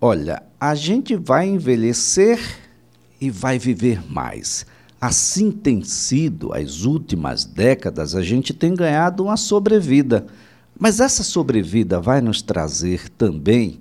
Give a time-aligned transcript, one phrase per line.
[0.00, 2.38] olha, a gente vai envelhecer
[3.20, 4.66] e vai viver mais.
[5.00, 10.26] Assim tem sido as últimas décadas, a gente tem ganhado uma sobrevida.
[10.78, 13.80] Mas essa sobrevida vai nos trazer também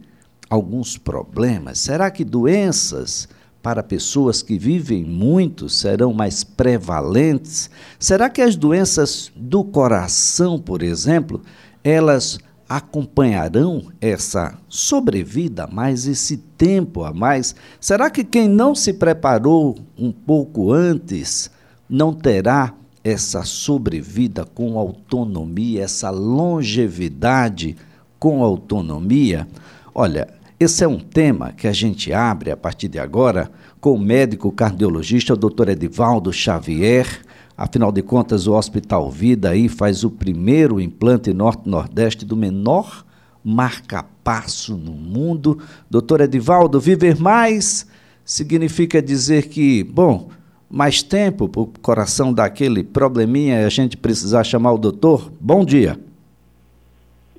[0.49, 1.79] alguns problemas?
[1.79, 3.28] Será que doenças
[3.62, 7.70] para pessoas que vivem muito serão mais prevalentes?
[8.00, 11.42] Será que as doenças do coração, por exemplo,
[11.84, 12.38] elas
[12.68, 17.55] acompanharão essa sobrevida mais, esse tempo a mais?
[17.80, 21.50] Será que quem não se preparou um pouco antes
[21.90, 22.73] não terá
[23.04, 27.76] essa sobrevida com autonomia, essa longevidade
[28.20, 29.48] com autonomia?
[29.94, 30.28] Olha,
[30.59, 34.52] esse é um tema que a gente abre a partir de agora com o médico
[34.52, 37.25] cardiologista, o doutor Edivaldo Xavier.
[37.58, 43.05] Afinal de contas, o Hospital Vida aí faz o primeiro implante norte-nordeste do menor
[43.45, 45.59] marca-passo no mundo.
[45.90, 47.90] Doutor Edivaldo, viver mais
[48.26, 50.31] significa dizer que, bom,
[50.70, 55.31] mais tempo para o coração daquele probleminha e a gente precisar chamar o doutor?
[55.39, 55.95] Bom dia.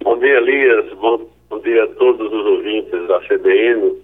[0.03, 0.93] Bom dia, Elias.
[0.95, 3.97] Bom, bom dia a todos os ouvintes da CBN.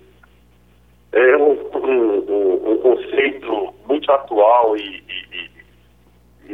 [1.12, 5.51] É um, um, um conceito muito atual e, e, e,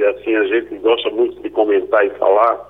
[0.04, 2.68] assim a gente gosta muito de comentar e falar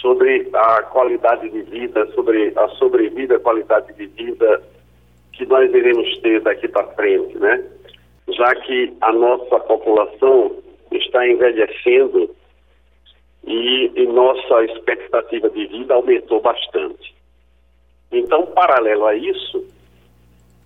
[0.00, 4.62] sobre a qualidade de vida, sobre a sobrevida, a qualidade de vida
[5.32, 7.64] que nós iremos ter daqui para frente, né?
[8.28, 10.56] já que a nossa população
[10.92, 12.34] está envelhecendo
[13.44, 17.14] e, e nossa expectativa de vida aumentou bastante.
[18.10, 19.64] Então, paralelo a isso,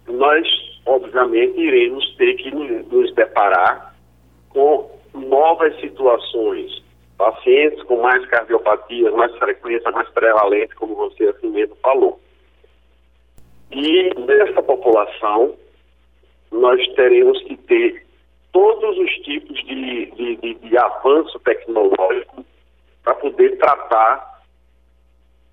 [0.07, 0.47] nós,
[0.87, 3.95] obviamente, iremos ter que nos deparar
[4.51, 6.83] com novas situações.
[7.17, 12.19] Pacientes com mais cardiopatias, mais frequência, mais prevalente, como você assim mesmo falou.
[13.71, 15.55] E nessa população,
[16.51, 18.07] nós teremos que ter
[18.53, 22.45] todos os tipos de, de, de, de avanço tecnológico
[23.05, 24.43] para poder tratar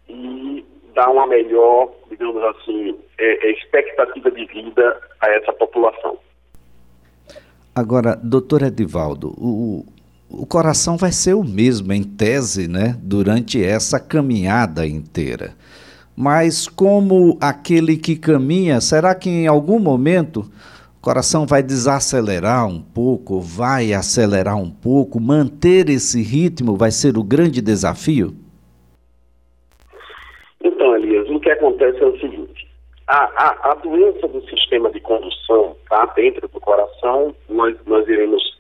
[0.10, 6.18] e dar uma melhor, digamos assim, é, é, expectativa de vida a essa população.
[7.78, 9.86] Agora, doutor Edivaldo, o,
[10.28, 15.54] o coração vai ser o mesmo, em tese, né, durante essa caminhada inteira.
[16.16, 20.40] Mas como aquele que caminha, será que em algum momento
[20.98, 27.16] o coração vai desacelerar um pouco, vai acelerar um pouco, manter esse ritmo vai ser
[27.16, 28.34] o grande desafio?
[30.64, 32.68] Então, Elias, o que acontece é o seguinte:
[33.08, 38.58] a, a, a doença do sistema de condução, tá, dentro do coração, nós, nós iremos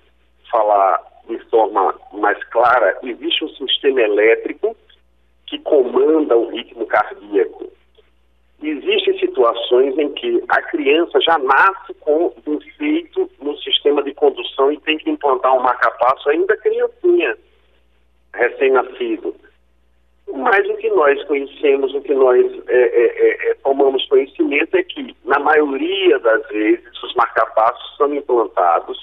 [0.49, 2.97] falar de forma mais clara.
[3.03, 4.75] Existe um sistema elétrico
[5.47, 7.69] que comanda o ritmo cardíaco.
[8.61, 14.79] Existem situações em que a criança já nasce com defeito no sistema de condução e
[14.79, 17.37] tem que implantar um marca-passo ainda criancinha,
[18.33, 19.35] recém-nascido.
[20.33, 24.83] Mas o que nós conhecemos, o que nós é, é, é, é tomamos conhecimento é
[24.83, 28.97] que, na maioria das vezes, os marca-passos são implantados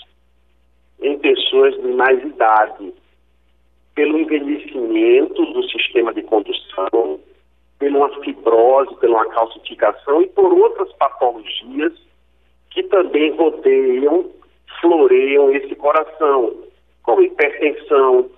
[1.01, 2.93] em pessoas de mais idade,
[3.95, 7.21] pelo envelhecimento do sistema de condução,
[7.79, 11.93] por uma fibrose, por uma calcificação e por outras patologias
[12.71, 14.31] que também rodeiam,
[14.81, 16.55] floreiam esse coração,
[17.03, 18.29] como hipertensão,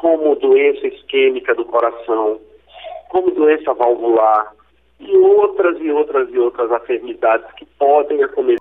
[0.00, 2.40] como doença isquêmica do coração,
[3.10, 4.54] como doença valvular
[4.98, 8.58] e outras e outras e outras enfermidades que podem acometer.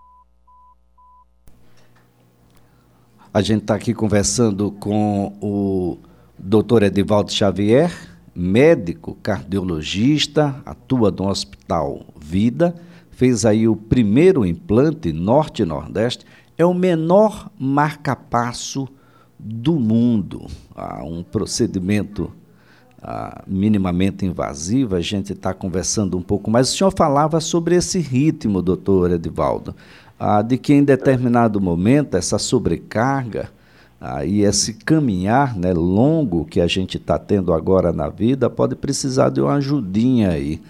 [3.33, 5.97] A gente está aqui conversando com o
[6.37, 6.83] Dr.
[6.83, 7.89] Edivaldo Xavier,
[8.35, 12.75] médico cardiologista, atua no Hospital Vida,
[13.11, 16.25] fez aí o primeiro implante norte-nordeste,
[16.57, 18.89] é o menor marca-passo
[19.39, 20.45] do mundo.
[20.75, 22.31] Ah, um procedimento
[23.01, 26.73] ah, minimamente invasivo, a gente está conversando um pouco mais.
[26.73, 29.73] O senhor falava sobre esse ritmo, doutor Edivaldo,
[30.19, 33.49] ah, de que em determinado momento essa sobrecarga
[34.01, 39.29] Aí esse caminhar né, longo que a gente está tendo agora na vida pode precisar
[39.29, 40.61] de uma ajudinha aí.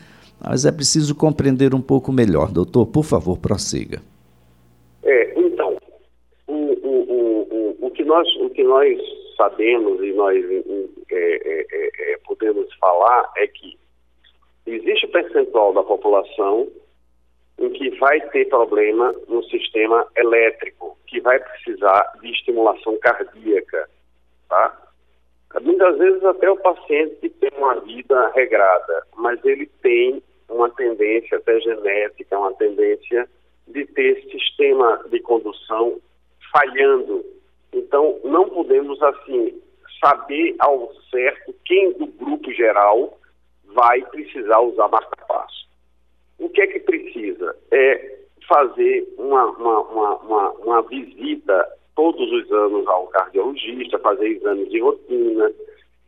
[0.42, 2.52] Mas é preciso compreender um pouco melhor.
[2.52, 4.02] Doutor, por favor, prossiga.
[5.04, 5.78] É, então,
[6.48, 7.92] o, o, o, o,
[8.60, 9.00] que, nós,
[9.38, 13.80] sabemos e nós é, é, é, é podemos falar é que
[14.68, 16.68] existe percentual da população
[17.58, 23.90] em que vai ter problema no sistema elétrico, que vai precisar de estimulação cardíaca,
[24.50, 24.78] tá?
[25.62, 31.60] Muitas vezes até o paciente tem uma vida regrada, mas ele tem uma tendência até
[31.62, 33.28] genética, uma tendência
[33.68, 36.00] de ter sistema de condução
[36.52, 37.39] falhando.
[37.74, 39.62] Então, não podemos, assim,
[40.04, 43.18] saber ao certo quem do grupo geral
[43.66, 45.68] vai precisar usar marca-passo.
[46.40, 47.56] O que é que precisa?
[47.72, 54.80] É fazer uma, uma, uma, uma, visita todos os anos ao cardiologista, fazer exames de
[54.80, 55.52] rotina,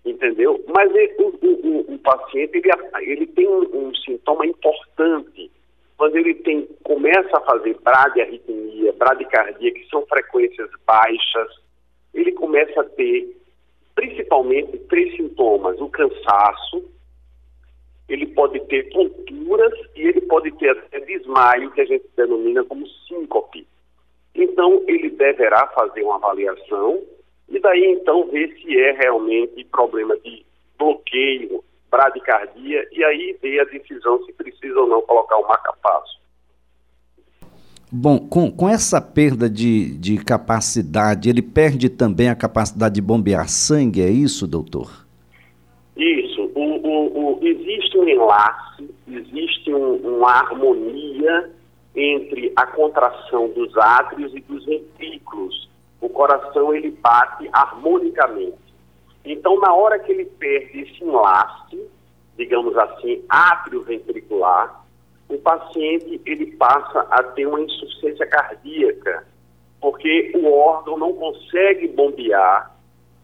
[0.04, 0.64] entendeu?
[0.74, 2.70] Mas ele, o, o, o, paciente ele,
[3.02, 5.52] ele tem um, um, sintoma importante
[5.98, 8.61] quando ele tem começa a fazer bradiarritmia,
[8.94, 11.50] bradicardia, que são frequências baixas,
[12.14, 13.36] ele começa a ter
[13.94, 16.90] principalmente três sintomas: o cansaço,
[18.08, 22.88] ele pode ter tonturas e ele pode ter até desmaio, que a gente denomina como
[23.08, 23.68] síncope.
[24.34, 27.02] Então, ele deverá fazer uma avaliação
[27.50, 30.46] e daí então ver se é realmente problema de
[30.78, 36.21] bloqueio, bradicardia e aí ver a decisão se precisa ou não colocar o marca-passo.
[37.94, 43.50] Bom, com, com essa perda de, de capacidade, ele perde também a capacidade de bombear
[43.50, 45.06] sangue, é isso, doutor?
[45.98, 46.50] Isso.
[46.56, 51.52] O, o, o existe um enlace, existe um, uma harmonia
[51.94, 55.70] entre a contração dos átrios e dos ventrículos.
[56.00, 58.56] O coração ele bate harmonicamente.
[59.26, 61.78] Então, na hora que ele perde esse enlace,
[62.38, 64.81] digamos assim, átrio ventricular,
[65.32, 69.26] o paciente ele passa a ter uma insuficiência cardíaca,
[69.80, 72.76] porque o órgão não consegue bombear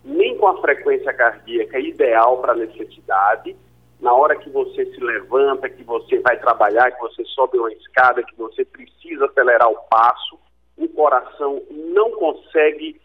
[0.03, 3.55] nem com a frequência cardíaca ideal para a necessidade.
[3.99, 8.23] Na hora que você se levanta, que você vai trabalhar, que você sobe uma escada,
[8.23, 10.39] que você precisa acelerar o passo,
[10.77, 13.01] o coração não consegue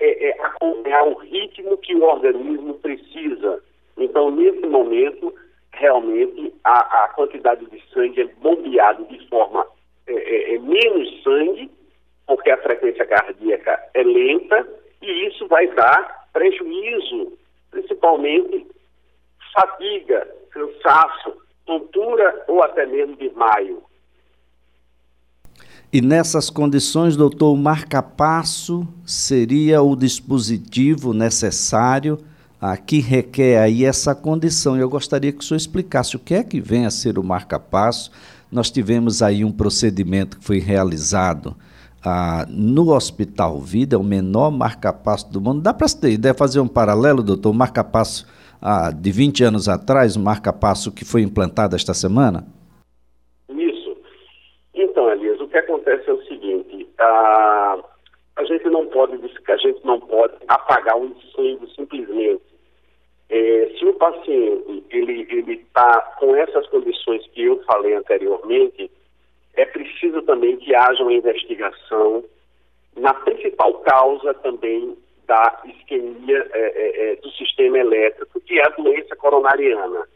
[0.00, 3.62] é, é, acompanhar o ritmo que o organismo precisa.
[3.96, 5.32] Então, nesse momento,
[5.72, 9.66] realmente a, a quantidade de sangue é bombeada de forma
[10.06, 11.70] é, é, é, menos sangue,
[12.26, 14.66] porque a frequência cardíaca é lenta,
[15.00, 17.32] e isso vai dar prejuízo,
[17.70, 18.66] principalmente
[19.54, 21.36] fadiga, cansaço,
[21.66, 23.82] tontura ou até mesmo desmaio.
[25.92, 32.18] E nessas condições, doutor, o marca-passo seria o dispositivo necessário
[32.62, 34.76] Aqui requer aí essa condição.
[34.78, 38.12] Eu gostaria que o senhor explicasse o que é que vem a ser o marca-passo.
[38.52, 41.56] Nós tivemos aí um procedimento que foi realizado
[42.04, 45.60] ah, no Hospital Vida, o menor marca-passo do mundo.
[45.60, 47.52] Dá para ter ideia, fazer um paralelo, doutor?
[47.52, 48.28] Marca-passo
[48.62, 52.46] ah, de 20 anos atrás, o marca-passo que foi implantado esta semana?
[53.48, 53.96] Isso.
[54.72, 57.78] Então, Elias, o que acontece é o seguinte, a,
[58.36, 62.51] a gente não pode a gente não pode apagar o incêndio simplesmente.
[63.34, 68.90] É, se o paciente ele ele está com essas condições que eu falei anteriormente,
[69.54, 72.22] é preciso também que haja uma investigação
[72.94, 74.94] na principal causa também
[75.26, 80.06] da isquemia é, é, é, do sistema elétrico, que é a doença coronariana.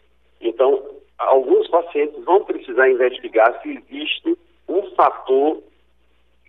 [0.43, 0.85] Então,
[1.17, 4.37] alguns pacientes vão precisar investigar se existe
[4.69, 5.63] um fator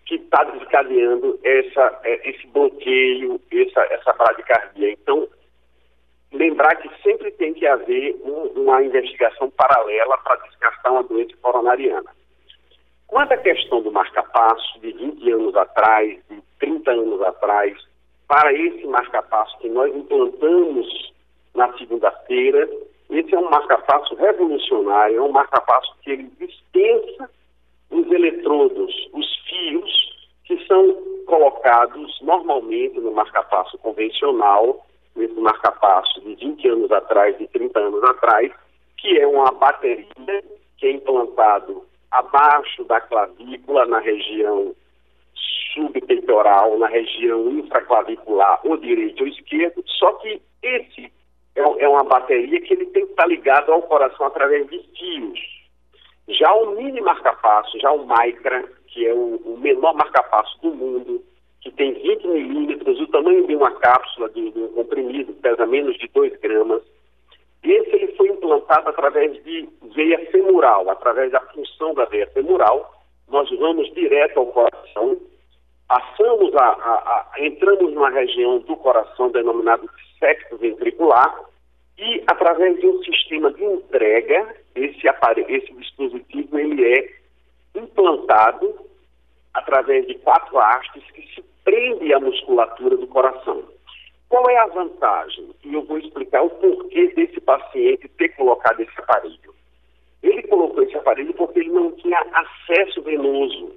[0.05, 4.91] que está desencadeando essa, é, esse bloqueio, essa, essa bradicardia.
[4.91, 5.29] Então,
[6.31, 12.09] lembrar que sempre tem que haver um, uma investigação paralela para descartar uma doença coronariana.
[13.07, 17.77] Quanto à questão do marca-passo de 20 anos atrás, de 30 anos atrás,
[18.27, 21.13] para esse marca-passo que nós implantamos
[21.55, 22.69] na segunda-feira,
[23.09, 27.29] esse é um marca-passo revolucionário, é um marca-passo que ele dispensa
[27.89, 30.93] os eletrodos, os fios, que são
[31.25, 34.85] colocados normalmente no marca-passo convencional
[35.17, 38.51] nesse marca-passo de 20 anos atrás, de 30 anos atrás,
[38.97, 40.43] que é uma bateria
[40.77, 44.75] que é implantado abaixo da clavícula, na região
[45.73, 51.11] subpeitoral, na região infraclavicular, ou direito ou esquerdo, só que esse
[51.55, 55.39] é, é uma bateria que ele tem que estar ligado ao coração através de fios.
[56.29, 61.23] Já o mini marca-passo, já o Micra, que é o, o menor marca-passo do mundo,
[61.67, 65.97] que tem 20 milímetros, o tamanho de uma cápsula de, de um comprimido, pesa menos
[65.97, 66.81] de 2 gramas.
[67.61, 72.93] Esse ele foi implantado através de veia femoral, através da função da veia femoral.
[73.27, 75.17] Nós vamos direto ao coração,
[75.89, 81.41] passamos a, a, a entramos numa região do coração denominado septo ventricular
[81.97, 87.09] e através de um sistema de entrega, esse aparelho, esse dispositivo ele é
[87.75, 88.73] implantado
[89.53, 93.61] através de quatro hastes que se prende à musculatura do coração.
[94.29, 95.49] Qual é a vantagem?
[95.65, 99.53] E eu vou explicar o porquê desse paciente ter colocado esse aparelho.
[100.23, 103.73] Ele colocou esse aparelho porque ele não tinha acesso venoso.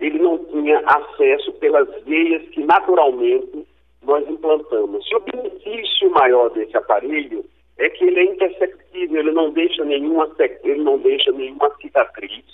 [0.00, 3.64] Ele não tinha acesso pelas veias que naturalmente
[4.02, 5.08] nós implantamos.
[5.08, 7.44] E o benefício maior desse aparelho
[7.78, 10.28] é que ele é imperceptível, ele não deixa nenhuma,
[10.64, 12.44] ele não deixa nenhuma cicatriz,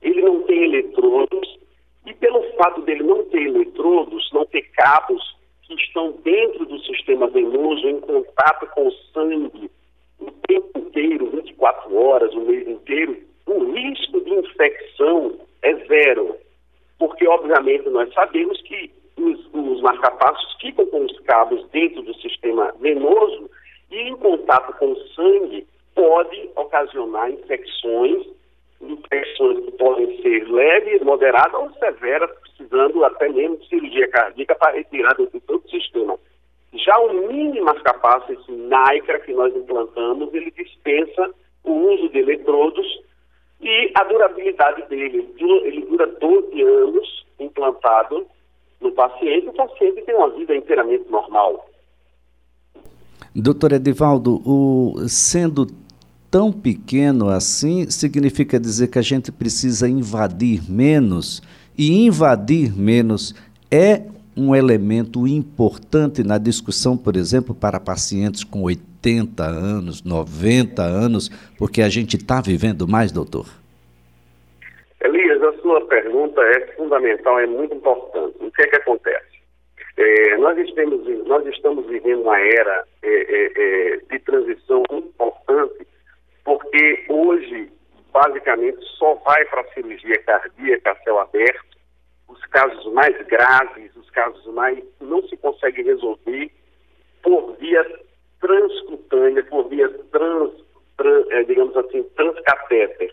[0.00, 1.58] ele não tem eletrodos,
[2.06, 7.26] e pelo fato dele não ter eletrodos, não ter cabos que estão dentro do sistema
[7.26, 9.70] venoso em contato com o sangue
[10.18, 16.36] o tempo inteiro, 24 horas, o mês inteiro, o risco de infecção é zero.
[16.98, 22.72] Porque, obviamente, nós sabemos que os, os marcapassos ficam com os cabos dentro do sistema
[22.80, 23.50] venoso
[23.90, 28.26] e, em contato com o sangue, pode ocasionar infecções,
[28.88, 34.76] infecções que podem ser leves, moderadas ou severas, precisando até mesmo de cirurgia cardíaca para
[34.76, 36.18] retirar de todo o sistema.
[36.72, 41.30] Já o mini marcapasso, esse NICRA que nós implantamos, ele dispensa
[41.64, 42.86] o uso de eletrodos
[43.60, 45.28] e a durabilidade dele.
[45.38, 48.26] Ele dura 12 anos implantado
[48.80, 51.66] no paciente, o paciente tem uma vida inteiramente normal.
[53.34, 55.66] Doutor Edivaldo, o, sendo
[56.36, 61.42] tão pequeno assim, significa dizer que a gente precisa invadir menos,
[61.78, 63.34] e invadir menos
[63.72, 64.02] é
[64.36, 71.80] um elemento importante na discussão, por exemplo, para pacientes com 80 anos, 90 anos, porque
[71.80, 73.46] a gente está vivendo mais, doutor?
[75.00, 78.36] Elias, a sua pergunta é fundamental, é muito importante.
[78.40, 79.36] O que é que acontece?
[79.96, 85.85] É, nós, estamos, nós estamos vivendo uma era é, é, é, de transição importante,
[86.46, 87.72] porque hoje,
[88.12, 91.66] basicamente, só vai para a cirurgia cardíaca a céu aberto
[92.28, 96.50] os casos mais graves, os casos mais não se consegue resolver
[97.20, 97.84] por via
[98.40, 100.52] transcutânea, por via trans,
[100.96, 103.12] trans é, digamos assim, transcatéter.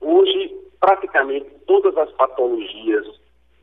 [0.00, 3.06] Hoje, praticamente todas as patologias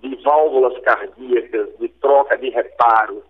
[0.02, 3.22] de válvulas cardíacas, de troca de reparo,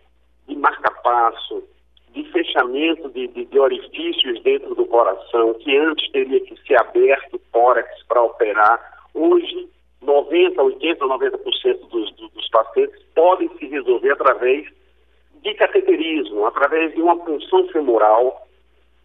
[0.47, 1.63] de marca-passo,
[2.13, 7.39] de fechamento de, de, de, orifícios dentro do coração, que antes teria que ser aberto
[7.51, 9.69] tórax para operar, hoje
[10.01, 14.67] 90, 80, 90% dos, dos pacientes podem se resolver através
[15.41, 18.47] de cateterismo, através de uma punção femoral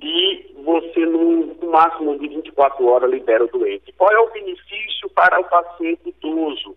[0.01, 3.93] e você, no, no máximo de 24 horas, libera o doente.
[3.93, 6.77] Qual é o benefício para o paciente idoso?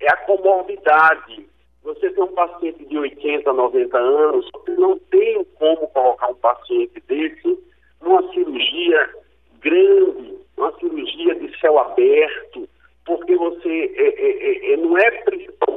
[0.00, 1.46] É a comorbidade.
[1.86, 7.56] Você tem um paciente de 80, 90 anos, não tem como colocar um paciente desse
[8.02, 9.14] numa cirurgia
[9.60, 12.68] grande, uma cirurgia de céu aberto,
[13.04, 15.24] porque você é, é, é, é não, é,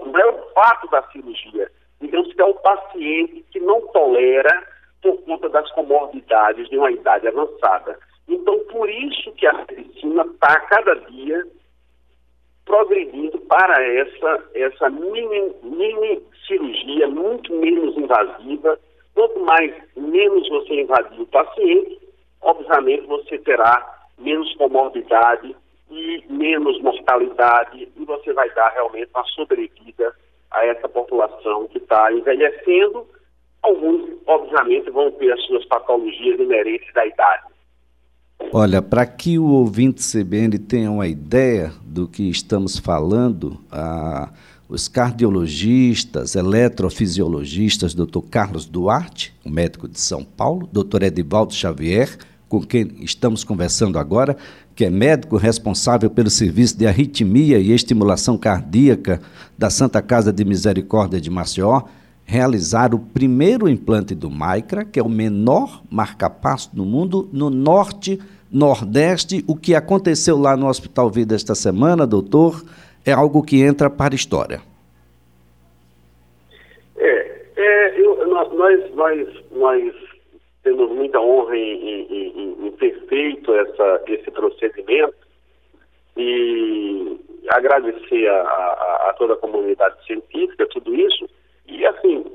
[0.08, 1.70] não é o fato da cirurgia,
[2.02, 4.68] digamos que é o paciente que não tolera
[5.04, 8.00] por conta das comorbidades de uma idade avançada.
[8.28, 11.46] Então, por isso que a medicina está cada dia
[13.48, 18.80] para essa, essa mini, mini cirurgia muito menos invasiva.
[19.14, 22.00] Quanto mais menos você invadir o paciente,
[22.42, 25.56] obviamente você terá menos comorbidade
[25.92, 30.14] e menos mortalidade, e você vai dar realmente uma sobrevida
[30.52, 33.08] a essa população que está envelhecendo.
[33.64, 37.49] Alguns, obviamente, vão ter as suas patologias inerentes da idade.
[38.52, 43.60] Olha, para que o ouvinte CBN tenha uma ideia do que estamos falando,
[44.68, 48.22] os cardiologistas, eletrofisiologistas, Dr.
[48.32, 51.04] Carlos Duarte, o médico de São Paulo, Dr.
[51.04, 54.36] Edivaldo Xavier, com quem estamos conversando agora,
[54.74, 59.22] que é médico responsável pelo serviço de arritmia e estimulação cardíaca
[59.56, 61.84] da Santa Casa de Misericórdia de Maceió,
[62.26, 68.20] realizar o primeiro implante do Micra, que é o menor marcapasso do mundo, no norte,
[68.52, 69.44] nordeste.
[69.48, 72.64] O que aconteceu lá no Hospital Vida esta semana, doutor,
[73.06, 74.62] é algo que entra para a história.
[76.98, 78.54] É, é eu, nós,
[78.96, 79.94] nós, nós
[80.64, 85.16] temos muita honra em, em, em ter feito essa, esse procedimento
[86.18, 87.18] e
[87.50, 91.30] agradecer a, a, a, toda a comunidade científica, tudo isso.
[91.68, 92.26] E, assim,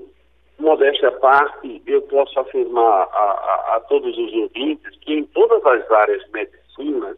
[0.59, 5.91] modéstia à parte, eu posso afirmar a, a, todos os ouvintes que em todas as
[5.91, 7.17] áreas de medicina,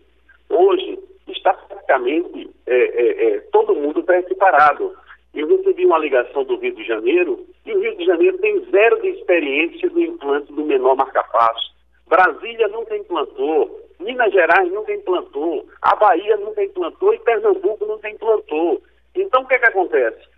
[0.48, 4.94] hoje, está praticamente é, é, é, todo mundo está equiparado.
[5.34, 9.00] Eu recebi uma ligação do Rio de Janeiro e o Rio de Janeiro tem zero
[9.02, 11.74] de experiência no implante do menor marcapasso.
[12.06, 18.80] Brasília nunca implantou, Minas Gerais nunca implantou, a Bahia nunca implantou e Pernambuco nunca implantou.
[19.14, 20.35] Então o que é que acontece?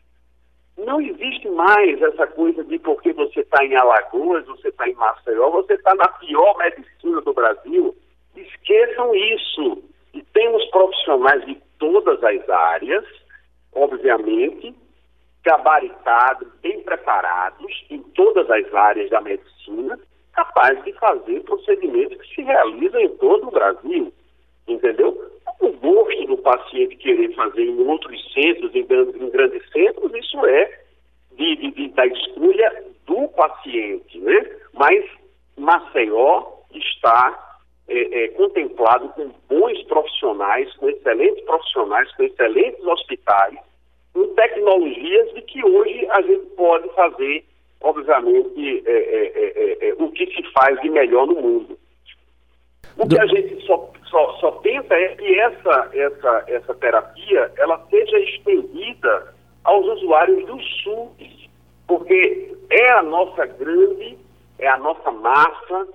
[0.78, 5.50] Não existe mais essa coisa de porque você está em Alagoas, você está em Maceió,
[5.50, 7.96] você está na pior medicina do Brasil.
[8.36, 9.82] Esqueçam isso.
[10.32, 13.04] temos profissionais de todas as áreas,
[13.74, 14.72] obviamente,
[15.44, 19.98] gabaritados, bem preparados em todas as áreas da medicina,
[20.32, 24.12] capazes de fazer procedimentos que se realizam em todo o Brasil,
[24.68, 25.32] entendeu?
[25.60, 25.97] O do
[26.48, 30.80] paciente querer fazer em outros centros, em grandes, em grandes centros, isso é
[31.36, 34.50] de, de, de, da escolha do paciente, né?
[34.72, 35.04] Mas
[35.58, 43.58] Maceió está é, é, contemplado com bons profissionais, com excelentes profissionais, com excelentes hospitais,
[44.14, 47.44] com tecnologias de que hoje a gente pode fazer,
[47.82, 51.77] obviamente, é, é, é, é o que se faz de melhor no mundo.
[52.98, 57.80] O que a gente só, só, só tenta é que essa, essa, essa terapia ela
[57.88, 61.48] seja estendida aos usuários do SUS,
[61.86, 64.18] porque é a nossa grande,
[64.58, 65.88] é a nossa massa,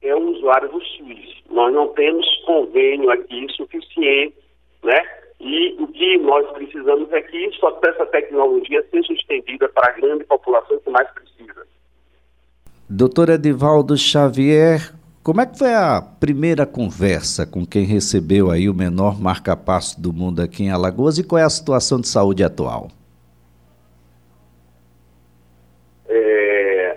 [0.00, 1.42] é o usuário do SUS.
[1.50, 4.34] Nós não temos convênio aqui suficiente,
[4.82, 5.00] né?
[5.40, 10.24] E o que nós precisamos é que isso, essa tecnologia seja estendida para a grande
[10.24, 11.66] população que mais precisa.
[12.88, 14.80] Doutor Edivaldo Xavier,
[15.28, 20.10] como é que foi a primeira conversa com quem recebeu aí o menor marca-passo do
[20.10, 22.88] mundo aqui em Alagoas e qual é a situação de saúde atual?
[26.08, 26.96] É...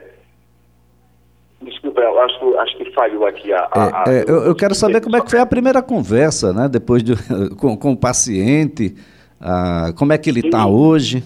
[1.62, 3.68] Desculpa, acho, acho que falhou aqui a.
[3.70, 4.14] a, a...
[4.14, 6.70] É, eu, eu, quero saber como é que foi a primeira conversa, né?
[6.70, 7.16] Depois de,
[7.60, 8.96] com, com o paciente,
[9.42, 11.22] ah, como é que ele está hoje?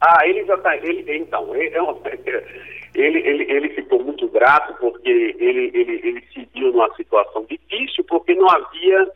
[0.00, 0.74] Ah, ele já está.
[0.78, 1.92] Então, ele, é uma,
[2.98, 8.04] ele, ele, ele ficou muito grato porque ele, ele, ele se viu numa situação difícil,
[8.04, 9.10] porque não havia,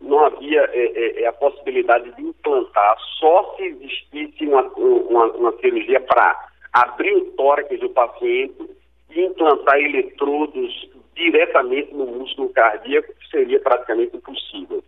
[0.00, 5.52] não havia é, é, é a possibilidade de implantar, só se existisse uma, uma, uma
[5.58, 8.70] cirurgia para abrir o tórax do paciente
[9.10, 14.82] e implantar eletrodos diretamente no músculo cardíaco, que seria praticamente impossível.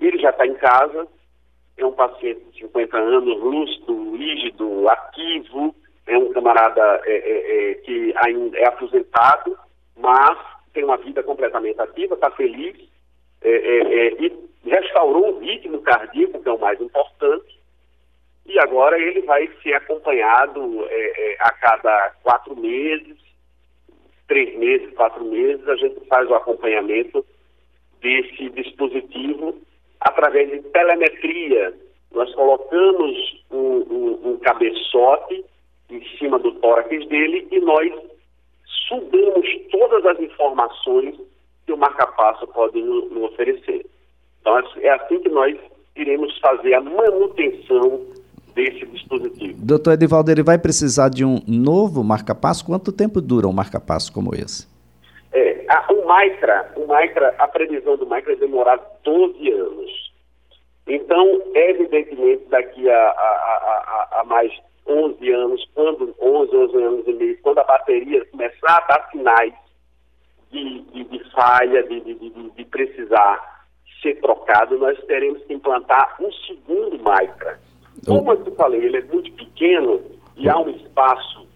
[0.00, 1.08] Ele já está em casa,
[1.78, 5.74] é um paciente de 50 anos, lúcido, rígido, ativo,
[6.06, 9.58] é um camarada é, é, é, que ainda é aposentado,
[9.96, 10.38] mas
[10.72, 12.76] tem uma vida completamente ativa, está feliz
[13.42, 17.58] é, é, e restaurou o ritmo cardíaco, que é o mais importante,
[18.46, 20.86] e agora ele vai ser acompanhado
[21.40, 23.16] a cada quatro meses,
[24.28, 27.26] três meses, quatro meses, a gente faz o acompanhamento
[28.00, 29.60] desse dispositivo
[30.00, 31.74] através de telemetria.
[32.12, 35.44] Nós colocamos um, um, um cabeçote
[35.90, 37.92] em cima do tórax dele e nós
[38.88, 41.14] subimos todas as informações
[41.64, 43.86] que o marca-passo pode nos oferecer.
[44.40, 45.56] Então, é assim que nós
[45.96, 48.00] iremos fazer a manutenção
[48.54, 49.54] desse dispositivo.
[49.58, 52.64] Doutor Edivaldo, ele vai precisar de um novo marca-passo?
[52.64, 54.66] Quanto tempo dura um marca-passo como esse?
[55.32, 60.12] É, a, o Micra, o Micra, a previsão do Micra é demorar 12 anos.
[60.86, 64.52] Então, evidentemente, daqui a, a, a mais
[64.88, 69.54] 11 anos, quando 11, 11 anos e meio, quando a bateria começar a dar sinais
[70.50, 73.66] de, de, de falha, de, de, precisar
[74.02, 77.58] ser trocado, nós teremos que implantar um segundo micra.
[78.06, 80.00] Como eu te falei, ele é muito pequeno
[80.36, 81.46] e há um espaço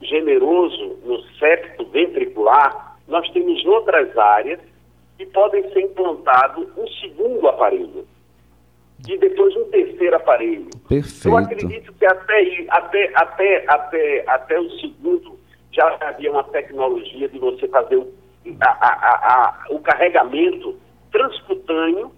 [0.00, 4.60] generoso no septo ventricular, nós temos outras áreas
[5.18, 8.06] que podem ser implantado um segundo aparelho
[9.08, 10.68] e depois um terceiro aparelho.
[10.88, 11.28] Perfeito.
[11.28, 15.38] Eu acredito que até, até, até, até, até o segundo
[15.72, 18.12] já havia uma tecnologia de você fazer o,
[18.60, 20.76] a, a, a, o carregamento
[21.12, 22.10] transcutâneo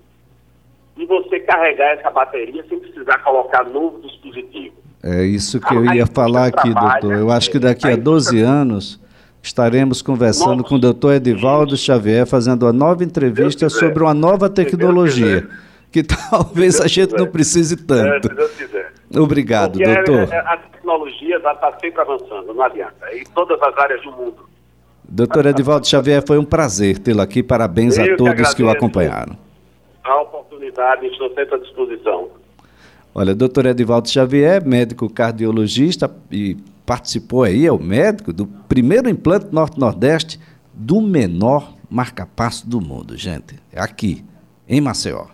[0.97, 4.75] e você carregar essa bateria sem precisar colocar novo dispositivo.
[5.03, 7.14] É isso que eu ia falar aqui, doutor.
[7.14, 9.01] Eu acho que daqui a 12 anos
[9.42, 15.49] estaremos conversando com o doutor Edivaldo Xavier, fazendo uma nova entrevista sobre uma nova tecnologia
[15.92, 18.28] que talvez a gente não precise tanto.
[18.28, 20.33] É, Obrigado, Porque doutor.
[20.33, 23.14] É, a tecnologia está sempre avançando, não adianta.
[23.14, 24.48] Em todas as áreas do mundo.
[25.07, 27.42] Doutor Edivaldo Xavier, foi um prazer tê-lo aqui.
[27.42, 29.37] Parabéns Eu a todos que, que o acompanharam.
[30.02, 32.31] A oportunidade, estou sempre à disposição.
[33.14, 39.48] Olha, doutor Edivaldo Xavier, médico cardiologista e participou aí, é o médico do primeiro implante
[39.52, 40.40] norte-nordeste
[40.72, 43.57] do menor marca-passo do mundo, gente.
[43.70, 44.24] É aqui,
[44.66, 45.26] em Maceió.